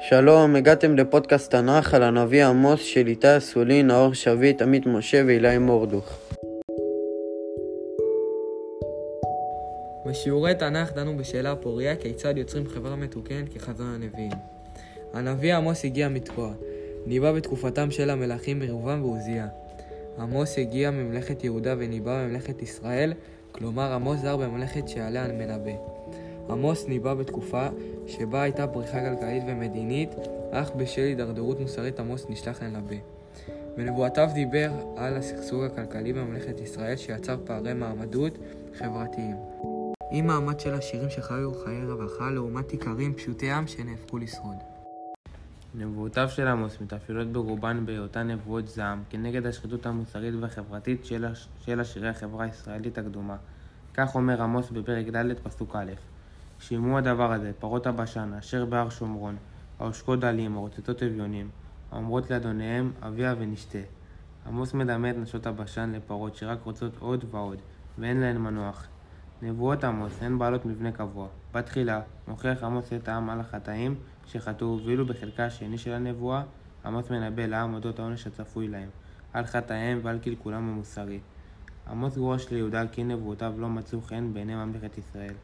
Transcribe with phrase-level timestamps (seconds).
[0.00, 5.58] שלום, הגעתם לפודקאסט תנ"ך על הנביא עמוס של איתי אסולין, נאור שביט, עמית משה ואילי
[5.58, 6.18] מורדוך.
[10.06, 14.32] בשיעורי תנ"ך דנו בשאלה הפוריה כיצד יוצרים חברה מתוקנת כחזון הנביאים.
[15.14, 16.52] הנביא עמוס הגיע מתקוע,
[17.06, 19.46] ניבא בתקופתם של המלכים ירובעם ועוזיה.
[20.18, 23.12] עמוס הגיע מממלכת יהודה וניבא בממלכת ישראל,
[23.52, 25.97] כלומר עמוס זר בממלכת שעליה מנבא.
[26.50, 27.66] עמוס ניבא בתקופה
[28.06, 30.10] שבה הייתה פריחה כלכלית ומדינית,
[30.50, 32.96] אך בשל הידרדרות מוסרית עמוס נשלח לנבא.
[33.76, 38.38] בנבואתיו דיבר על השגשוג הכלכלי בממלכת ישראל שיצר פערי מעמדות
[38.78, 39.36] חברתיים.
[40.10, 44.56] עם מעמד של עשירים שחיו חיי רווחה לעומת איכרים פשוטי עם שנאבקו לשרוד.
[45.74, 51.48] נבואותיו של עמוס מתאפיינות ברובן בהיותן נבואות זעם כנגד השחיתות המוסרית והחברתית של, הש...
[51.60, 53.36] של עשירי החברה הישראלית הקדומה.
[53.94, 55.92] כך אומר עמוס בפרק ד' פסוק א'
[56.58, 59.36] שמעו הדבר הזה, פרות הבשן, אשר בהר שומרון,
[59.78, 61.50] העושקות דלים, הרוצצות אביונים,
[61.92, 63.78] האומרות לאדוניהם, אביה ונשתה.
[64.46, 67.58] עמוס מדמה את נשות הבשן לפרות שרק רוצות עוד ועוד,
[67.98, 68.86] ואין להן מנוח.
[69.42, 71.28] נבואות עמוס הן בעלות מבנה קבוע.
[71.54, 73.94] בתחילה, מוכיח עמוס את העם על החטאים
[74.26, 76.42] שחטאו, ואילו בחלקה השני של הנבואה,
[76.84, 78.88] עמוס מנבא לעם אודות העונש הצפוי להם,
[79.32, 81.20] על חטאיהם ועל קלקולם המוסרי.
[81.90, 85.34] עמוס גורש ליהודה כי נבואותיו לא מצאו חן בעיני ממלכת ישראל.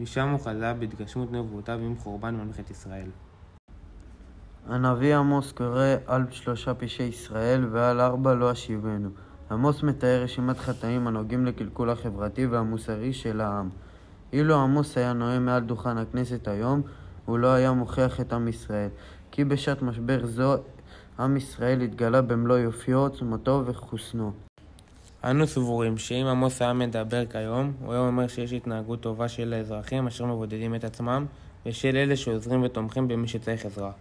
[0.00, 3.08] משם הוא חזה בהתגשמות נבואותיו עם חורבן ממלכת ישראל.
[4.68, 9.08] הנביא עמוס קורא על שלושה פשעי ישראל ועל ארבע לא אשיבנו.
[9.50, 13.68] עמוס מתאר רשימת חטאים הנוגעים לקלקול החברתי והמוסרי של העם.
[14.32, 16.82] אילו עמוס היה נואם מעל דוכן הכנסת היום,
[17.24, 18.88] הוא לא היה מוכיח את עם ישראל,
[19.30, 20.56] כי בשעת משבר זו
[21.18, 24.32] עם ישראל התגלה במלוא יופיו, עוצמתו וחוסנו.
[25.24, 30.06] אנו סבורים שאם עמוס היה מדבר כיום, הוא היה אומר שיש התנהגות טובה של האזרחים
[30.06, 31.26] אשר מבודדים את עצמם,
[31.66, 33.92] ושל אלה שעוזרים ותומכים במי שצריך עזרה.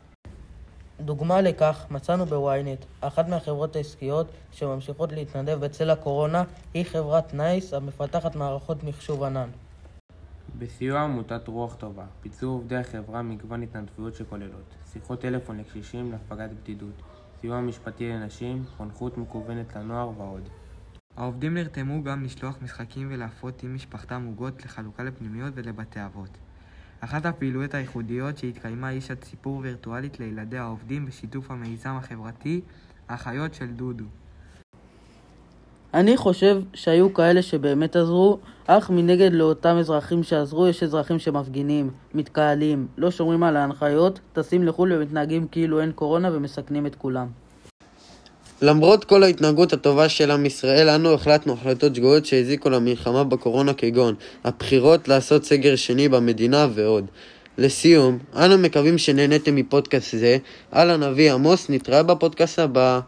[1.00, 6.44] דוגמה לכך מצאנו בוויינט, אחת מהחברות העסקיות שממשיכות להתנדב בצל הקורונה
[6.74, 9.50] היא חברת נייס המפתחת מערכות מחשוב ענן.
[10.60, 17.02] בסיוע עמותת רוח טובה, ביצעו עובדי החברה מגוון התנדבויות שכוללות שיחות טלפון לקשישים להפגת בדידות,
[17.42, 20.61] סיוע משפטי לנשים, חונכות מקוונת לנוער ועוד.
[21.18, 26.38] העובדים נרתמו גם לשלוח משחקים ולהפות עם משפחתם עוגות לחלוקה לפנימיות ולבתי אבות.
[27.00, 32.62] אחת הפעילויות הייחודיות שהתקיימה היא שעת סיפור וירטואלית לילדי העובדים בשיתוף המיזם החברתי
[33.10, 34.06] האחיות של דודו.
[35.94, 42.88] אני חושב שהיו כאלה שבאמת עזרו, אך מנגד לאותם אזרחים שעזרו יש אזרחים שמפגינים, מתקהלים,
[42.98, 47.28] לא שומרים על ההנחיות, טסים לחו"ל ומתנהגים כאילו אין קורונה ומסכנים את כולם.
[48.62, 54.16] למרות כל ההתנהגות הטובה של עם ישראל, אנו החלטנו החלטות שגויות שהזיקו למלחמה בקורונה כגון
[54.44, 57.06] הבחירות לעשות סגר שני במדינה ועוד.
[57.58, 60.38] לסיום, אנו מקווים שנהניתם מפודקאסט זה.
[60.72, 63.00] על הנביא עמוס, נתראה בפודקאסט הבא.